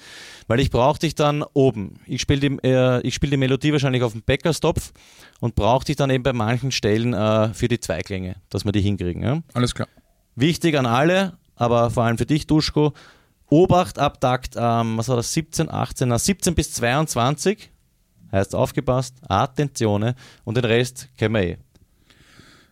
weil 0.49 0.61
ich 0.61 0.71
brauche 0.71 0.99
dich 0.99 1.15
dann 1.15 1.43
oben. 1.55 1.95
Ich 2.05 2.21
spiele 2.21 2.41
die, 2.41 2.59
äh, 2.63 3.01
ich 3.01 3.15
spiel 3.15 3.31
die 3.31 3.39
Melodie 3.39 3.73
wahrscheinlich 3.73 4.03
auf 4.03 4.13
dem 4.13 4.21
Bäckerstopf 4.21 4.93
und 5.41 5.55
brauche 5.55 5.87
dich 5.87 5.97
dann 5.97 6.11
eben 6.11 6.23
bei 6.23 6.35
manchen 6.35 6.73
Stellen 6.73 7.15
äh, 7.15 7.55
für 7.55 7.69
die 7.69 7.81
zwei 7.81 8.01
Klänge, 8.03 8.37
dass 8.51 8.67
wir 8.67 8.73
die 8.73 8.83
hinkriegen. 8.83 9.23
Ja? 9.23 9.41
Alles 9.55 9.75
klar. 9.75 9.89
Wichtig 10.37 10.77
an 10.77 10.85
alle, 10.85 11.39
aber 11.61 11.91
vor 11.91 12.05
allem 12.05 12.19
für 12.19 12.27
dich, 12.27 12.47
Duschko. 12.47 12.93
Obacht 13.49 13.99
ab 13.99 14.21
Takt, 14.21 14.55
ähm, 14.57 14.97
was 14.97 15.09
war 15.09 15.17
das, 15.17 15.33
17, 15.33 15.71
18, 15.71 16.09
na, 16.09 16.19
17 16.19 16.55
bis 16.55 16.73
22. 16.73 17.71
Heißt 18.33 18.55
aufgepasst, 18.55 19.17
Attentione 19.29 20.15
und 20.45 20.57
den 20.57 20.65
Rest 20.65 21.09
kennen 21.19 21.35
wir 21.35 21.43
eh. 21.43 21.57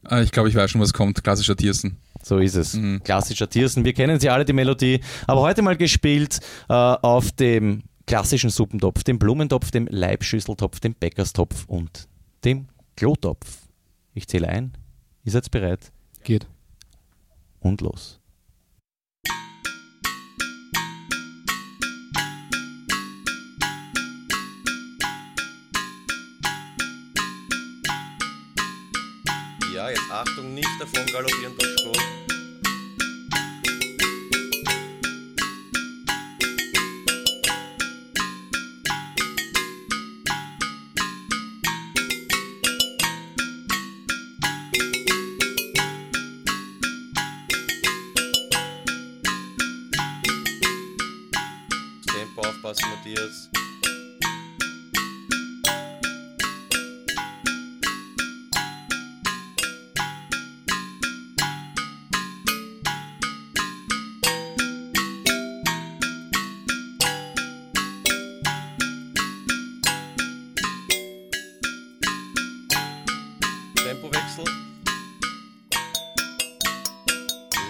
Äh, 0.08 0.22
ich 0.22 0.30
glaube, 0.30 0.48
ich 0.48 0.54
weiß 0.54 0.70
schon, 0.70 0.80
was 0.80 0.92
kommt. 0.92 1.22
Klassischer 1.22 1.56
Tiersen. 1.56 1.96
So 2.22 2.38
ist 2.38 2.54
es. 2.54 2.78
Klassischer 3.04 3.48
Tiersen. 3.48 3.84
Wir 3.84 3.92
kennen 3.92 4.20
sie 4.20 4.30
alle, 4.30 4.44
die 4.44 4.52
Melodie. 4.52 5.00
Aber 5.26 5.40
heute 5.40 5.62
mal 5.62 5.76
gespielt 5.76 6.40
äh, 6.68 6.72
auf 6.72 7.32
dem 7.32 7.82
klassischen 8.06 8.50
Suppentopf, 8.50 9.02
dem 9.02 9.18
Blumentopf, 9.18 9.70
dem 9.70 9.86
Leibschüsseltopf, 9.86 10.80
dem 10.80 10.94
Bäckerstopf 10.94 11.64
und 11.66 12.08
dem 12.44 12.68
Klotopf. 12.96 13.68
Ich 14.14 14.28
zähle 14.28 14.48
ein. 14.48 14.76
Ihr 15.24 15.32
seid 15.32 15.50
bereit? 15.50 15.92
Geht. 16.24 16.46
Und 17.60 17.80
los. 17.80 18.20
Achtung, 30.18 30.52
nicht 30.52 30.66
davon 30.80 31.06
galoppieren, 31.06 31.56
Duschko. 31.56 31.92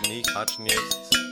Nicht 0.08 0.34
hatschen 0.34 0.64
jetzt. 0.64 1.27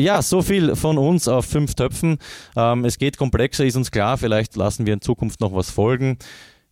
Ja, 0.00 0.22
so 0.22 0.40
viel 0.40 0.76
von 0.76 0.96
uns 0.96 1.28
auf 1.28 1.44
fünf 1.44 1.74
Töpfen. 1.74 2.18
Ähm, 2.56 2.84
es 2.86 2.96
geht 2.96 3.18
komplexer, 3.18 3.66
ist 3.66 3.76
uns 3.76 3.90
klar. 3.90 4.16
Vielleicht 4.16 4.56
lassen 4.56 4.86
wir 4.86 4.94
in 4.94 5.02
Zukunft 5.02 5.40
noch 5.40 5.52
was 5.54 5.70
folgen. 5.70 6.16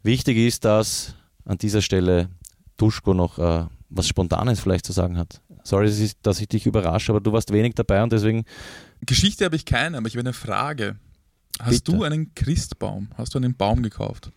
Wichtig 0.02 0.38
ist, 0.38 0.64
dass 0.64 1.14
an 1.44 1.58
dieser 1.58 1.82
Stelle 1.82 2.30
Duschko 2.78 3.12
noch 3.12 3.38
äh, 3.38 3.66
was 3.90 4.08
Spontanes 4.08 4.60
vielleicht 4.60 4.86
zu 4.86 4.92
sagen 4.92 5.18
hat. 5.18 5.42
Sorry, 5.62 5.90
dass 6.22 6.40
ich- 6.40 6.48
dich 6.48 6.64
überrasche, 6.64 7.12
aber 7.12 7.20
du 7.20 7.32
warst 7.32 7.52
wenig 7.52 7.74
dabei 7.74 8.02
und 8.02 8.12
deswegen 8.12 8.44
Geschichte 9.04 9.44
habe 9.44 9.56
ich 9.56 9.64
keine, 9.66 9.98
aber 9.98 10.06
ich 10.06 10.14
habe 10.14 10.20
eine 10.20 10.32
Frage. 10.32 10.96
Hast 11.60 11.84
Bitte. 11.84 11.92
du 11.98 12.04
einen 12.04 12.34
Christbaum? 12.34 13.08
Hast 13.18 13.34
du 13.34 13.38
einen 13.38 13.54
Baum 13.56 13.82
gekauft? 13.82 14.30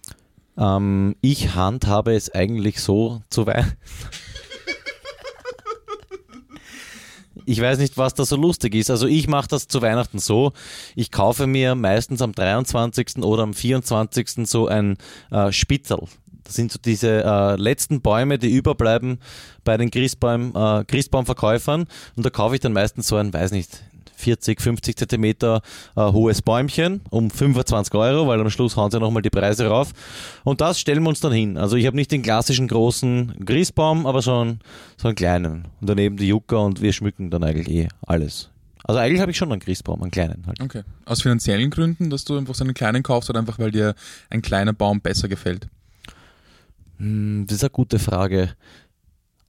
ähm, 0.58 1.16
ich 1.22 1.56
handhabe 1.56 2.14
es 2.14 2.30
eigentlich 2.30 2.82
so 2.82 3.22
zu 3.30 3.46
Weihnachten. 3.48 3.78
Ich 7.46 7.62
weiß 7.62 7.80
nicht, 7.80 7.98
was 7.98 8.14
da 8.14 8.26
so 8.26 8.36
lustig 8.36 8.76
ist. 8.76 8.90
Also 8.90 9.08
ich 9.08 9.28
mache 9.28 9.48
das 9.48 9.68
zu 9.68 9.82
Weihnachten 9.82 10.20
so. 10.20 10.54
Ich 10.96 11.12
kaufe 11.12 11.48
mir 11.48 11.76
meistens 11.76 12.22
am 12.22 12.34
23. 12.34 13.18
oder 13.24 13.44
am 13.44 13.54
24. 13.54 14.48
so 14.48 14.68
ein 14.68 14.98
äh, 15.32 15.52
Spitzel. 15.52 16.08
Das 16.44 16.56
sind 16.56 16.72
so 16.72 16.80
diese 16.84 17.24
äh, 17.24 17.56
letzten 17.56 18.02
Bäume, 18.02 18.38
die 18.38 18.52
überbleiben 18.52 19.20
bei 19.64 19.78
den 19.78 19.92
Christbaum, 19.92 20.54
äh, 20.56 20.84
Christbaumverkäufern. 20.86 21.86
Und 22.16 22.26
da 22.26 22.30
kaufe 22.30 22.56
ich 22.56 22.62
dann 22.62 22.74
meistens 22.74 23.08
so 23.08 23.16
ein, 23.16 23.34
weiß 23.34 23.52
nicht, 23.52 23.84
40, 24.22 24.62
50 24.62 24.98
Zentimeter 24.98 25.62
äh, 25.96 26.02
hohes 26.02 26.42
Bäumchen 26.42 27.02
um 27.10 27.30
25 27.30 27.94
Euro, 27.96 28.28
weil 28.28 28.40
am 28.40 28.50
Schluss 28.50 28.78
hauen 28.78 28.92
sie 28.92 29.00
nochmal 29.00 29.22
die 29.22 29.30
Preise 29.30 29.68
rauf. 29.68 29.92
Und 30.44 30.62
das 30.62 30.80
stellen 30.80 31.04
wir 31.04 31.10
uns 31.10 31.20
dann 31.20 31.32
hin. 31.34 31.58
Also 31.58 31.76
ich 31.76 31.86
habe 31.88 31.96
nicht 31.96 32.12
den 32.12 32.22
klassischen 32.22 32.68
großen 32.68 33.44
Christbaum, 33.46 34.06
aber 34.06 34.22
so 34.22 34.38
einen, 34.38 34.60
so 34.98 35.08
einen 35.08 35.16
kleinen. 35.16 35.66
Und 35.82 35.90
daneben 35.90 36.18
die 36.18 36.28
Jucker 36.28 36.64
und 36.64 36.82
wir 36.82 36.94
schmücken 36.94 37.30
dann 37.30 37.44
eigentlich 37.44 37.70
eh 37.70 37.88
alles. 38.06 38.50
Also 38.84 39.00
eigentlich 39.00 39.22
habe 39.22 39.32
ich 39.32 39.38
schon 39.38 39.52
einen 39.52 39.62
Christbaum, 39.62 40.02
einen 40.02 40.12
kleinen 40.12 40.44
halt. 40.48 40.60
Okay. 40.62 40.84
Aus 41.06 41.22
finanziellen 41.22 41.70
Gründen, 41.70 42.10
dass 42.10 42.26
du 42.26 42.38
einfach 42.38 42.56
so 42.56 42.64
einen 42.64 42.74
kleinen 42.74 43.04
kaufst 43.04 43.30
oder 43.30 43.40
einfach, 43.40 43.60
weil 43.60 43.72
dir 43.72 43.96
ein 44.30 44.42
kleiner 44.42 44.74
Baum 44.74 45.02
besser 45.02 45.28
gefällt? 45.28 45.68
Hm, 46.98 47.46
Das 47.48 47.58
ist 47.58 47.64
eine 47.64 47.70
gute 47.72 48.00
Frage. 48.00 48.50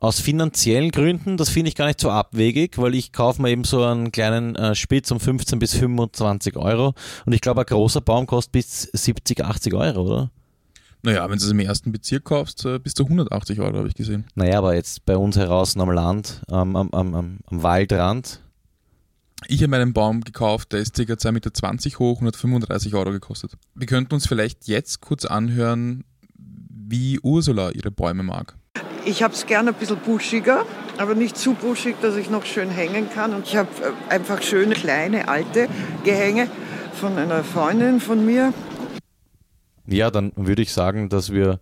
Aus 0.02 0.18
finanziellen 0.18 0.90
Gründen, 0.90 1.37
das 1.37 1.49
finde 1.49 1.68
ich 1.68 1.76
gar 1.76 1.87
nicht 1.87 2.00
so 2.00 2.11
abwegig, 2.11 2.76
weil 2.76 2.97
ich 2.97 3.12
kaufe 3.12 3.40
mir 3.40 3.50
eben 3.50 3.62
so 3.62 3.85
einen 3.85 4.11
kleinen 4.11 4.56
äh, 4.56 4.75
Spitz 4.75 5.12
um 5.12 5.21
15 5.21 5.61
bis 5.61 5.75
25 5.76 6.56
Euro 6.56 6.94
und 7.25 7.32
ich 7.32 7.40
glaube, 7.40 7.61
ein 7.61 7.66
großer 7.66 8.00
Baum 8.00 8.26
kostet 8.26 8.50
bis 8.50 8.82
70, 8.92 9.44
80 9.44 9.75
Euro, 9.75 10.02
oder? 10.02 10.30
Naja, 11.02 11.30
wenn 11.30 11.38
du 11.38 11.44
es 11.44 11.50
im 11.52 11.61
ersten 11.61 11.92
Bezirk 11.92 12.25
kaufst, 12.25 12.66
bis 12.82 12.94
zu 12.94 13.04
180 13.04 13.61
Euro, 13.61 13.78
habe 13.78 13.87
ich 13.87 13.94
gesehen. 13.94 14.25
Naja, 14.35 14.59
aber 14.59 14.75
jetzt 14.75 15.04
bei 15.04 15.16
uns 15.16 15.37
heraus 15.37 15.76
am 15.76 15.92
Land, 15.92 16.42
am, 16.49 16.75
am, 16.75 16.90
am, 16.90 17.14
am 17.14 17.62
Waldrand, 17.62 18.40
Ich 19.47 19.62
habe 19.62 19.76
einen 19.76 19.92
Baum 19.92 20.23
gekauft, 20.23 20.73
der 20.73 20.80
ist 20.80 20.97
ca. 20.97 21.02
2,20 21.02 21.30
Meter 21.30 21.99
hoch 22.00 22.21
und 22.21 22.26
hat 22.26 22.35
35 22.35 22.92
Euro 22.94 23.12
gekostet. 23.12 23.52
Wir 23.76 23.87
könnten 23.87 24.14
uns 24.14 24.26
vielleicht 24.26 24.66
jetzt 24.66 25.00
kurz 25.00 25.26
anhören, 25.26 26.02
wie 26.37 27.21
Ursula 27.21 27.71
ihre 27.71 27.92
Bäume 27.92 28.25
mag. 28.25 28.56
Ich 29.04 29.23
habe 29.23 29.35
es 29.35 29.47
gerne 29.47 29.71
ein 29.71 29.75
bisschen 29.75 29.99
buschiger, 29.99 30.64
aber 30.97 31.14
nicht 31.14 31.37
zu 31.37 31.54
buschig, 31.54 31.97
dass 32.00 32.16
ich 32.16 32.30
noch 32.30 32.44
schön 32.44 32.71
hängen 32.71 33.09
kann. 33.12 33.35
Und 33.35 33.47
ich 33.47 33.56
habe 33.56 33.68
äh, 33.82 34.12
einfach 34.12 34.42
schöne, 34.42 34.75
kleine, 34.75 35.28
alte 35.28 35.68
Gehänge 36.04 36.49
von 36.94 37.18
einer 37.18 37.42
Freundin 37.42 38.00
von 38.00 38.25
mir. 38.25 38.52
ja, 39.87 40.11
dann 40.11 40.32
würde 40.37 40.62
ich 40.62 40.73
sagen, 40.73 41.09
dass 41.09 41.32
wir 41.32 41.59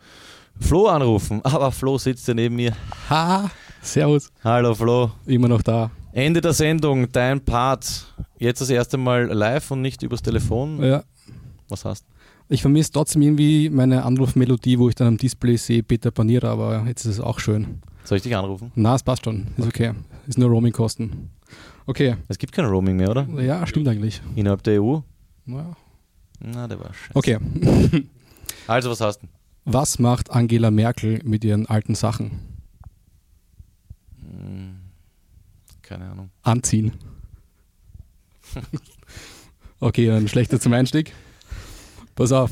Flo 0.60 0.88
anrufen. 0.88 1.40
Aber 1.44 1.72
Flo 1.72 1.96
sitzt 1.96 2.28
ja 2.28 2.34
neben 2.34 2.56
mir. 2.56 2.72
Ha, 3.08 3.50
servus. 3.80 4.30
Hallo 4.44 4.74
Flo. 4.74 5.12
Immer 5.24 5.48
noch 5.48 5.62
da. 5.62 5.90
Ende 6.12 6.40
der 6.42 6.52
Sendung, 6.52 7.10
dein 7.10 7.42
Part. 7.42 8.12
Jetzt 8.38 8.60
das 8.60 8.68
erste 8.68 8.98
Mal 8.98 9.26
live 9.26 9.70
und 9.70 9.80
nicht 9.80 10.02
übers 10.02 10.20
Telefon. 10.20 10.82
Ja. 10.82 11.04
Was 11.68 11.84
hast 11.84 12.04
Ich 12.52 12.62
vermisse 12.62 12.90
trotzdem 12.90 13.22
irgendwie 13.22 13.70
meine 13.70 14.04
Anrufmelodie, 14.04 14.76
wo 14.80 14.88
ich 14.88 14.96
dann 14.96 15.06
am 15.06 15.16
Display 15.16 15.56
sehe, 15.56 15.84
Peter 15.84 16.10
Panier, 16.10 16.42
aber 16.42 16.84
jetzt 16.88 17.04
ist 17.04 17.14
es 17.14 17.20
auch 17.20 17.38
schön. 17.38 17.80
Soll 18.02 18.16
ich 18.16 18.24
dich 18.24 18.34
anrufen? 18.34 18.72
Na, 18.74 18.96
es 18.96 19.04
passt 19.04 19.24
schon. 19.24 19.46
Ist 19.56 19.68
okay. 19.68 19.92
Ist 20.26 20.36
nur 20.36 20.48
Roaming-Kosten. 20.50 21.30
Okay. 21.86 22.16
Es 22.26 22.38
gibt 22.38 22.52
kein 22.52 22.64
Roaming 22.64 22.96
mehr, 22.96 23.10
oder? 23.10 23.28
Ja, 23.40 23.64
stimmt 23.68 23.86
eigentlich. 23.86 24.20
Innerhalb 24.34 24.64
der 24.64 24.82
EU? 24.82 24.98
Ja. 25.46 25.76
Na, 26.40 26.66
der 26.66 26.80
war 26.80 26.92
scheiße. 26.92 27.16
Okay. 27.16 27.38
Also, 28.66 28.90
was 28.90 29.00
hast 29.00 29.22
du? 29.22 29.26
Was 29.64 29.98
macht 29.98 30.30
Angela 30.30 30.70
Merkel 30.70 31.20
mit 31.24 31.44
ihren 31.44 31.66
alten 31.66 31.94
Sachen? 31.94 32.32
Hm, 34.20 34.76
Keine 35.82 36.10
Ahnung. 36.10 36.30
Anziehen. 36.42 36.92
okay, 39.80 40.06
dann 40.06 40.28
schlechter 40.28 40.60
zum 40.60 40.72
Einstieg. 40.72 41.12
Pass 42.20 42.32
auf. 42.32 42.50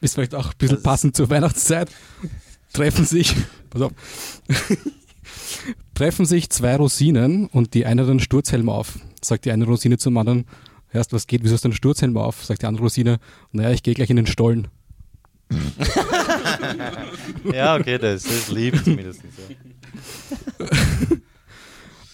Ist 0.00 0.14
vielleicht 0.14 0.36
auch 0.36 0.46
ein 0.52 0.56
bisschen 0.56 0.76
Das- 0.76 0.84
passend 0.84 1.16
zur 1.16 1.28
Weihnachtszeit. 1.30 1.90
Treffen 2.72 3.04
sich, 3.04 3.34
pass 3.70 3.82
auf. 3.82 3.90
Treffen 5.94 6.24
sich 6.26 6.48
zwei 6.50 6.76
Rosinen 6.76 7.48
und 7.48 7.74
die 7.74 7.86
eine 7.86 8.02
hat 8.02 8.08
einen 8.10 8.20
Sturzhelm 8.20 8.68
auf. 8.68 9.00
Sagt 9.20 9.46
die 9.46 9.50
eine 9.50 9.64
Rosine 9.64 9.98
zum 9.98 10.16
anderen, 10.16 10.44
erst 10.92 11.12
was 11.12 11.26
geht, 11.26 11.42
wieso 11.42 11.54
hast 11.54 11.64
du 11.64 11.68
einen 11.70 11.74
Sturzhelm 11.74 12.16
auf? 12.16 12.44
Sagt 12.44 12.62
die 12.62 12.66
andere 12.66 12.84
Rosine, 12.84 13.18
naja, 13.50 13.72
ich 13.72 13.82
gehe 13.82 13.94
gleich 13.94 14.10
in 14.10 14.16
den 14.16 14.28
Stollen. 14.28 14.68
Ja, 17.52 17.74
okay, 17.76 17.98
das 17.98 18.26
ist 18.26 18.50
lieb 18.52 18.80
zumindest. 18.84 19.22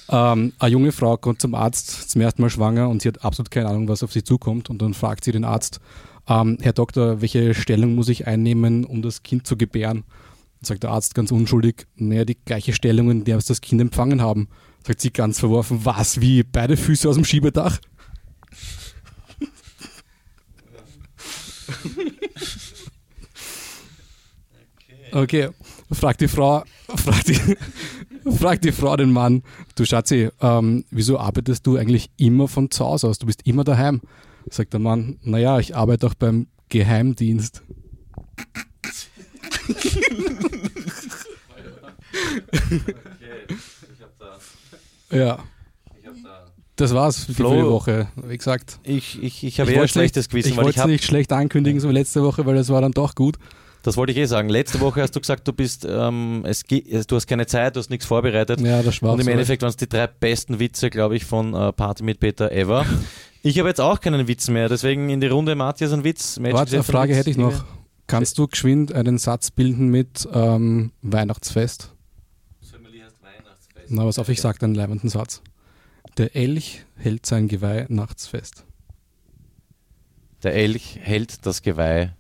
Ähm, 0.07 0.53
eine 0.59 0.71
junge 0.71 0.93
Frau 0.93 1.17
kommt 1.17 1.41
zum 1.41 1.55
Arzt 1.55 2.11
zum 2.11 2.21
ersten 2.21 2.43
Mal 2.43 2.51
schwanger 2.51 2.91
und 2.91 3.01
sie 3.01 3.09
hat 3.09 3.25
absolut 3.25 3.51
keine 3.51 3.71
Ahnung, 3.71 3.89
was 3.89 4.03
auf 4.03 4.13
sie 4.13 4.23
zukommt. 4.23 4.69
Und 4.69 4.83
dann 4.83 4.93
fragt 4.93 5.25
sie 5.25 5.33
den 5.33 5.45
Arzt, 5.45 5.81
ähm, 6.29 6.59
Herr 6.61 6.73
Doktor, 6.73 7.21
welche 7.21 7.55
Stellung 7.55 7.95
muss 7.95 8.09
ich 8.09 8.27
einnehmen, 8.27 8.85
um 8.85 9.03
das 9.03 9.23
Kind 9.23 9.47
zu 9.47 9.57
gebären? 9.57 10.05
Sagt 10.63 10.83
der 10.83 10.91
Arzt 10.91 11.15
ganz 11.15 11.31
unschuldig, 11.31 11.87
naja, 11.97 12.25
die 12.25 12.39
gleiche 12.45 12.73
Stellung, 12.73 13.11
in 13.11 13.25
der 13.25 13.37
wir 13.37 13.43
das 13.47 13.61
Kind 13.61 13.81
empfangen 13.81 14.23
haben. 14.23 14.49
Sagt 14.87 15.01
sie 15.01 15.11
ganz 15.11 15.39
verworfen, 15.39 15.85
was, 15.85 16.21
wie, 16.21 16.43
beide 16.43 16.77
Füße 16.77 17.09
aus 17.09 17.17
dem 17.17 17.25
Schiebedach? 17.25 17.79
Okay, 25.15 25.51
fragt 25.93 26.23
die 26.23 26.29
Frau, 26.29 26.65
fragt 26.89 27.29
die, 27.29 27.39
fragt 28.37 28.65
die 28.65 28.73
Frau 28.73 28.97
den 28.97 29.13
Mann, 29.13 29.45
du 29.77 29.85
Schatzi, 29.85 30.29
ähm, 30.41 30.85
wieso 30.91 31.21
arbeitest 31.21 31.65
du 31.69 31.77
eigentlich 31.77 32.11
immer 32.17 32.49
von 32.49 32.69
zu 32.73 32.85
Hause 32.85 33.07
aus? 33.07 33.21
Du 33.21 33.27
bist 33.27 33.47
immer 33.47 33.63
daheim. 33.63 34.01
Sagt 34.51 34.73
der 34.73 34.81
Mann, 34.81 35.19
naja, 35.23 35.59
ich 35.59 35.75
arbeite 35.77 36.07
auch 36.07 36.15
beim 36.15 36.47
Geheimdienst. 36.69 37.63
ja. 45.11 45.39
Das 46.77 46.93
war's 46.93 47.21
für 47.21 47.27
die 47.29 47.35
Flo, 47.35 47.51
für 47.51 47.57
die 47.57 47.63
Woche, 47.67 48.09
wie 48.17 48.37
gesagt. 48.37 48.81
Ich, 48.83 49.23
ich, 49.23 49.45
ich 49.45 49.61
habe 49.61 49.71
Ich 49.71 49.77
eher 49.77 49.83
ein 49.83 49.89
schlechtes 49.89 50.25
nicht, 50.25 50.31
Gewissen, 50.31 50.49
ich 50.51 50.57
wollte 50.57 50.81
habe 50.81 50.91
nicht 50.91 51.05
schlecht 51.05 51.33
ankündigen, 51.33 51.79
so 51.81 51.89
wie 51.89 51.93
letzte 51.93 52.25
Woche, 52.25 52.45
weil 52.47 52.57
das 52.57 52.69
war 52.69 52.81
dann 52.81 52.91
doch 52.91 53.15
gut. 53.15 53.37
Das 53.85 53.97
wollte 53.97 54.11
ich 54.13 54.19
eh 54.19 54.25
sagen. 54.25 54.49
Letzte 54.49 54.81
Woche 54.81 55.01
hast 55.03 55.15
du 55.15 55.21
gesagt, 55.21 55.47
du 55.47 55.53
bist, 55.53 55.87
ähm, 55.89 56.43
es 56.45 56.65
es- 56.69 57.07
du 57.07 57.15
hast 57.15 57.29
keine 57.29 57.47
Zeit, 57.47 57.77
du 57.77 57.81
hast 57.81 57.91
nichts 57.91 58.07
vorbereitet. 58.07 58.61
Ja, 58.61 58.83
das 58.83 59.01
war 59.03 59.13
Und 59.13 59.21
im. 59.21 59.29
Endeffekt 59.29 59.63
waren 59.63 59.69
es 59.71 59.77
die 59.77 59.89
drei 59.89 60.09
besten 60.09 60.59
Witze, 60.59 60.91
glaube 60.91 61.15
ich, 61.17 61.25
von 61.25 61.55
äh, 61.55 61.73
Party 61.73 62.03
mit 62.03 62.19
Peter 62.19 62.51
ever. 62.51 62.85
Ich 63.47 63.59
habe 63.59 63.69
jetzt 63.69 63.81
auch 63.81 64.01
keinen 64.01 64.27
Witz 64.27 64.49
mehr, 64.49 64.71
deswegen 64.71 65.11
in 65.11 65.21
die 65.21 65.27
Runde 65.27 65.55
Matthias 65.55 65.93
ein 65.93 66.03
Witz. 66.03 66.39
Magic 66.39 66.57
Warte, 66.57 66.77
eine 66.77 66.83
Frage 66.83 67.11
Witz. 67.11 67.19
hätte 67.19 67.31
ich 67.31 67.37
noch. 67.37 67.67
Kannst 68.07 68.39
du 68.39 68.49
geschwind 68.49 68.91
einen 68.95 69.19
Satz 69.19 69.51
bilden 69.51 69.89
mit 69.89 70.27
ähm, 70.33 70.93
Weihnachtsfest? 71.03 71.93
Na, 73.89 74.07
was 74.07 74.19
auf, 74.19 74.31
ich 74.31 74.41
sage 74.41 74.63
einen 74.63 74.75
leibenden 74.75 75.11
Satz. 75.11 75.43
Der 76.17 76.35
Elch 76.35 76.87
hält 76.97 77.27
sein 77.27 77.47
Geweih 77.49 77.85
nachts 77.91 78.27
fest. 78.27 78.65
Der 80.43 80.55
Elch 80.55 80.99
hält 81.03 81.45
das 81.45 81.61
Geweih 81.61 82.15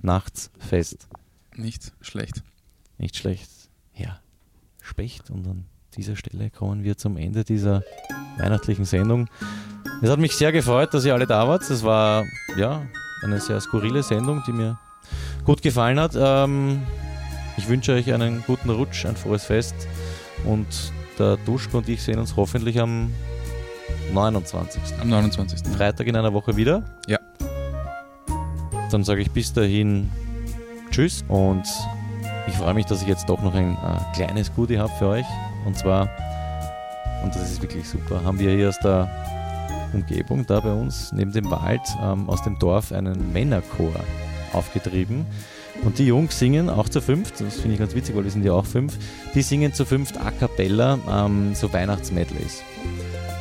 nachts 0.00 0.52
fest. 0.60 1.08
Nicht 1.56 1.92
schlecht. 2.00 2.44
Nicht 2.98 3.16
schlecht. 3.16 3.50
Ja, 3.96 4.20
Specht. 4.80 5.28
Und 5.28 5.48
an 5.48 5.64
dieser 5.96 6.14
Stelle 6.14 6.50
kommen 6.50 6.84
wir 6.84 6.96
zum 6.96 7.16
Ende 7.16 7.42
dieser 7.42 7.82
weihnachtlichen 8.38 8.84
Sendung. 8.84 9.28
Es 10.02 10.08
hat 10.08 10.18
mich 10.18 10.34
sehr 10.34 10.50
gefreut, 10.50 10.94
dass 10.94 11.04
ihr 11.04 11.12
alle 11.12 11.26
da 11.26 11.46
wart. 11.46 11.68
Es 11.68 11.84
war 11.84 12.24
ja 12.56 12.80
eine 13.22 13.38
sehr 13.38 13.60
skurrile 13.60 14.02
Sendung, 14.02 14.42
die 14.46 14.52
mir 14.52 14.78
gut 15.44 15.60
gefallen 15.60 16.00
hat. 16.00 16.12
Ähm, 16.16 16.82
ich 17.58 17.68
wünsche 17.68 17.92
euch 17.92 18.10
einen 18.10 18.42
guten 18.46 18.70
Rutsch, 18.70 19.04
ein 19.04 19.14
frohes 19.14 19.44
Fest. 19.44 19.74
Und 20.46 20.66
der 21.18 21.36
Duschko 21.36 21.78
und 21.78 21.88
ich 21.90 22.02
sehen 22.02 22.18
uns 22.18 22.34
hoffentlich 22.34 22.80
am 22.80 23.12
29. 24.14 24.80
Am 25.02 25.10
29. 25.10 25.68
Freitag 25.76 26.06
in 26.06 26.16
einer 26.16 26.32
Woche 26.32 26.56
wieder. 26.56 26.82
Ja. 27.06 27.18
Dann 28.90 29.04
sage 29.04 29.20
ich 29.20 29.30
bis 29.30 29.52
dahin 29.52 30.10
Tschüss 30.90 31.24
und 31.28 31.64
ich 32.48 32.54
freue 32.54 32.72
mich, 32.72 32.86
dass 32.86 33.02
ich 33.02 33.08
jetzt 33.08 33.28
doch 33.28 33.42
noch 33.42 33.54
ein 33.54 33.72
äh, 33.72 34.14
kleines 34.16 34.52
Goodie 34.54 34.78
habe 34.78 34.92
für 34.98 35.08
euch. 35.08 35.26
Und 35.66 35.76
zwar, 35.76 36.08
und 37.22 37.34
das 37.34 37.50
ist 37.50 37.60
wirklich 37.60 37.86
super, 37.86 38.24
haben 38.24 38.38
wir 38.38 38.50
hier 38.50 38.70
aus 38.70 38.78
der 38.78 39.10
Umgebung 39.92 40.46
da 40.46 40.60
bei 40.60 40.72
uns 40.72 41.12
neben 41.12 41.32
dem 41.32 41.50
Wald 41.50 41.82
ähm, 42.02 42.28
aus 42.28 42.42
dem 42.42 42.58
Dorf 42.58 42.92
einen 42.92 43.32
Männerchor 43.32 43.92
aufgetrieben. 44.52 45.26
Und 45.82 45.98
die 45.98 46.06
Jungs 46.06 46.38
singen 46.38 46.68
auch 46.68 46.88
zu 46.88 47.00
fünft, 47.00 47.40
das 47.40 47.56
finde 47.56 47.74
ich 47.74 47.78
ganz 47.78 47.94
witzig, 47.94 48.14
weil 48.14 48.24
wir 48.24 48.30
sind 48.30 48.44
ja 48.44 48.52
auch 48.52 48.66
fünf, 48.66 48.98
die 49.34 49.42
singen 49.42 49.72
zu 49.72 49.84
fünft 49.84 50.18
a 50.18 50.30
cappella 50.30 50.98
ähm, 51.10 51.54
so 51.54 51.72
Weihnachtsmedleys. 51.72 52.62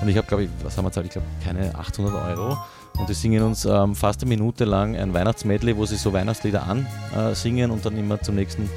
Und 0.01 0.07
ich 0.07 0.15
habe, 0.15 0.27
glaube 0.27 0.43
ich, 0.43 0.49
was 0.63 0.77
haben 0.77 0.85
wir 0.85 0.91
zahlt? 0.91 1.07
Ich 1.07 1.11
glaube, 1.11 1.27
keine 1.43 1.75
800 1.75 2.37
Euro. 2.37 2.57
Und 2.97 3.09
die 3.09 3.13
singen 3.13 3.43
uns 3.43 3.65
ähm, 3.65 3.95
fast 3.95 4.21
eine 4.21 4.29
Minute 4.29 4.65
lang 4.65 4.95
ein 4.95 5.13
Weihnachtsmedley, 5.13 5.75
wo 5.77 5.85
sie 5.85 5.95
so 5.95 6.11
Weihnachtslieder 6.13 6.63
ansingen 6.63 7.69
äh, 7.69 7.73
und 7.73 7.85
dann 7.85 7.97
immer 7.97 8.21
zum 8.21 8.35
nächsten 8.35 8.69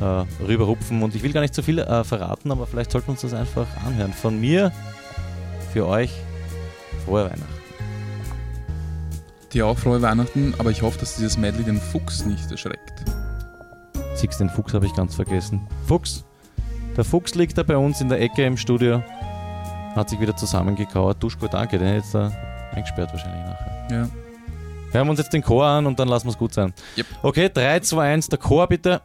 äh, 0.00 0.44
rüberhupfen. 0.44 1.02
Und 1.02 1.14
ich 1.14 1.22
will 1.22 1.32
gar 1.32 1.40
nicht 1.40 1.54
zu 1.54 1.62
viel 1.62 1.78
äh, 1.78 2.04
verraten, 2.04 2.50
aber 2.52 2.66
vielleicht 2.66 2.92
sollten 2.92 3.08
wir 3.08 3.12
uns 3.12 3.22
das 3.22 3.34
einfach 3.34 3.66
anhören. 3.84 4.12
Von 4.12 4.40
mir, 4.40 4.72
für 5.72 5.86
euch, 5.86 6.10
frohe 7.04 7.24
Weihnachten. 7.24 7.54
Dir 9.52 9.66
auch 9.66 9.78
frohe 9.78 10.02
Weihnachten, 10.02 10.54
aber 10.58 10.70
ich 10.70 10.82
hoffe, 10.82 10.98
dass 10.98 11.16
dieses 11.16 11.38
Medley 11.38 11.64
den 11.64 11.80
Fuchs 11.80 12.24
nicht 12.24 12.50
erschreckt. 12.50 13.04
Six, 14.14 14.38
den 14.38 14.48
Fuchs 14.48 14.74
habe 14.74 14.86
ich 14.86 14.94
ganz 14.94 15.14
vergessen. 15.14 15.66
Fuchs! 15.86 16.24
Der 16.96 17.04
Fuchs 17.04 17.34
liegt 17.34 17.58
da 17.58 17.62
bei 17.62 17.76
uns 17.76 18.00
in 18.00 18.08
der 18.08 18.20
Ecke 18.20 18.44
im 18.44 18.56
Studio. 18.56 19.02
Hat 19.94 20.10
sich 20.10 20.20
wieder 20.20 20.36
zusammengekauert. 20.36 21.22
Duschko, 21.22 21.46
danke, 21.46 21.78
den 21.78 21.88
hätte 21.88 21.98
jetzt 21.98 22.14
da 22.14 22.32
eingesperrt 22.72 23.12
wahrscheinlich 23.12 23.44
nachher. 23.44 23.88
Ja. 23.90 24.08
Hören 24.92 25.06
wir 25.06 25.10
uns 25.10 25.18
jetzt 25.18 25.32
den 25.32 25.42
Chor 25.42 25.66
an 25.66 25.86
und 25.86 25.98
dann 25.98 26.08
lassen 26.08 26.26
wir 26.26 26.30
es 26.30 26.38
gut 26.38 26.54
sein. 26.54 26.72
Yep. 26.96 27.06
Okay, 27.22 27.50
3, 27.52 27.80
2, 27.80 28.12
1, 28.12 28.28
der 28.28 28.38
Chor 28.38 28.66
bitte. 28.66 29.02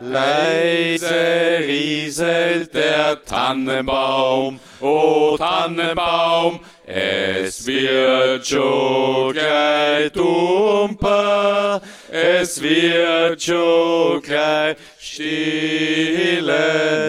Leise 0.00 1.58
rieselt 1.58 2.72
der 2.72 3.24
Tannenbaum, 3.24 4.60
o 4.80 5.36
Tannenbaum, 5.36 6.60
es 6.86 7.66
wird 7.66 8.46
schon 8.46 9.32
gleich 9.32 10.12
dumper, 10.12 11.82
es 12.12 12.62
wird 12.62 13.42
schon 13.42 14.22
gleich 14.22 14.76
stille 15.00 16.60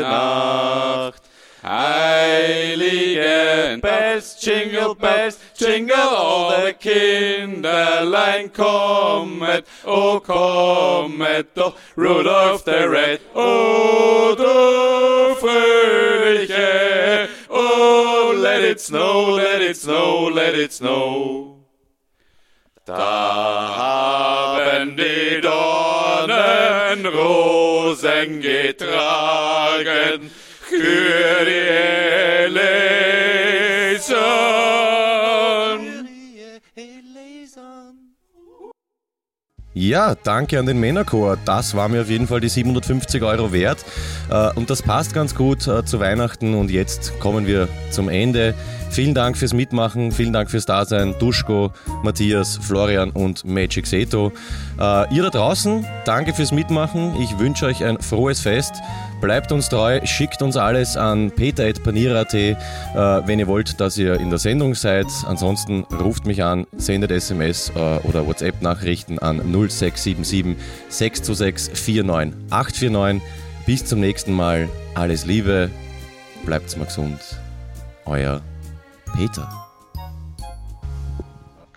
Nacht. 0.02 1.22
Heiligen 1.62 3.20
Bells, 3.82 4.38
Jingle 4.42 4.96
Bells, 4.96 5.38
Jingle 5.60 5.94
all 5.94 6.52
the 6.52 6.74
Kinderlein 6.74 8.50
kommet, 8.54 9.68
o 9.84 10.22
kommet 10.22 11.54
doch 11.54 11.76
Rudolph 11.98 12.64
der 12.64 12.90
Red, 12.90 13.20
o 13.36 14.36
du 14.38 15.36
Fröhliche, 15.36 17.28
oh 17.50 18.34
let 18.38 18.64
it 18.64 18.80
snow, 18.80 19.36
let 19.36 19.62
it 19.62 19.76
snow, 19.76 20.30
let 20.30 20.56
it 20.56 20.72
snow. 20.72 21.58
Da 22.86 23.76
haben 23.76 24.96
die 24.96 25.42
Dornen 25.42 27.06
Rosen 27.06 28.40
getragen 28.40 30.32
für 30.62 31.46
die 31.46 31.68
Eleison. 32.46 32.89
Ja, 39.80 40.14
danke 40.14 40.60
an 40.60 40.66
den 40.66 40.78
Männerchor. 40.78 41.38
Das 41.46 41.74
war 41.74 41.88
mir 41.88 42.02
auf 42.02 42.10
jeden 42.10 42.28
Fall 42.28 42.42
die 42.42 42.50
750 42.50 43.24
Euro 43.24 43.54
wert. 43.54 43.86
Äh, 44.30 44.50
und 44.56 44.70
das 44.70 44.82
passt 44.82 45.14
ganz 45.14 45.34
gut 45.34 45.66
äh, 45.70 45.86
zu 45.86 46.02
Weihnachten. 46.02 46.54
Und 46.54 46.70
jetzt 46.70 47.18
kommen 47.22 47.48
wir 47.48 47.70
zum 47.90 48.10
Ende. 48.10 48.56
Vielen 48.90 49.14
Dank 49.14 49.38
fürs 49.38 49.54
Mitmachen, 49.54 50.12
vielen 50.12 50.34
Dank 50.34 50.52
fürs 50.52 50.66
Dasein. 50.66 51.16
Duschko, 51.18 51.72
Matthias, 52.04 52.60
Florian 52.62 53.12
und 53.12 53.46
Magic 53.46 53.88
Seto. 53.88 54.34
Äh, 54.78 55.16
ihr 55.16 55.24
da 55.24 55.30
draußen, 55.30 55.86
danke 56.04 56.34
fürs 56.34 56.52
Mitmachen. 56.52 57.16
Ich 57.22 57.40
wünsche 57.40 57.66
euch 57.66 57.86
ein 57.86 58.02
frohes 58.02 58.42
Fest. 58.42 58.74
Bleibt 59.22 59.52
uns 59.52 59.68
treu, 59.68 60.00
schickt 60.06 60.42
uns 60.42 60.56
alles 60.56 60.96
an 60.96 61.32
peter.panira.at, 61.32 62.34
äh, 62.34 62.56
wenn 63.26 63.40
ihr 63.40 63.48
wollt, 63.48 63.80
dass 63.82 63.98
ihr 63.98 64.18
in 64.20 64.30
der 64.30 64.40
Sendung 64.40 64.76
seid. 64.76 65.08
Ansonsten 65.26 65.84
ruft 65.84 66.26
mich 66.26 66.42
an, 66.42 66.66
sendet 66.78 67.12
SMS 67.12 67.70
äh, 67.76 67.98
oder 68.08 68.26
WhatsApp-Nachrichten 68.26 69.20
an 69.20 69.40
0677 69.40 70.56
626 70.88 71.74
49849. 71.74 73.22
Bis 73.66 73.86
zum 73.86 74.00
nächsten 74.00 74.34
Mal. 74.34 74.70
Alles 74.96 75.26
Liebe. 75.26 75.70
Bleibt's 76.46 76.78
mal 76.78 76.86
gesund. 76.86 77.20
Euer 78.06 78.42
Peter. 79.16 79.69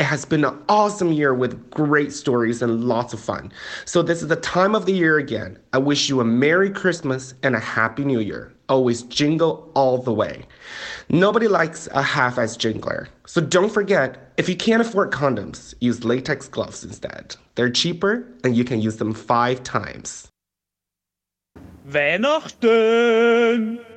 It 0.03 0.07
has 0.07 0.25
been 0.25 0.45
an 0.45 0.61
awesome 0.69 1.13
year 1.13 1.33
with 1.33 1.71
great 1.71 2.13
stories 2.13 2.61
and 2.61 2.87
lots 2.87 3.13
of 3.13 3.21
fun. 3.21 3.53
So, 3.85 4.03
this 4.03 4.21
is 4.21 4.27
the 4.27 4.35
time 4.35 4.75
of 4.75 4.85
the 4.85 4.93
year 4.93 5.19
again. 5.19 5.61
I 5.73 5.79
wish 5.79 6.09
you 6.09 6.21
a 6.21 6.25
Merry 6.25 6.71
Christmas 6.71 7.35
and 7.45 7.55
a 7.55 7.61
Happy 7.61 8.05
New 8.05 8.19
Year. 8.19 8.53
Always 8.69 9.03
jingle 9.03 9.71
all 9.77 9.99
the 9.99 10.13
way. 10.13 10.43
Nobody 11.09 11.47
likes 11.47 11.87
a 11.93 12.03
half 12.03 12.37
ass 12.37 12.57
jingler. 12.57 13.07
So, 13.27 13.41
don't 13.41 13.71
forget 13.71 14.33
if 14.39 14.49
you 14.49 14.57
can't 14.57 14.83
afford 14.83 15.13
condoms, 15.13 15.73
use 15.81 16.05
latex 16.05 16.49
gloves 16.49 16.83
instead. 16.83 17.37
They're 17.55 17.71
cheaper 17.71 18.27
and 18.43 18.57
you 18.57 18.65
can 18.65 18.81
use 18.81 18.97
them 18.97 19.15
five 19.15 19.63
times. 19.63 20.27
Weihnachten! 21.89 23.92